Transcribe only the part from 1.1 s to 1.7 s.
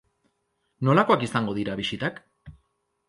izango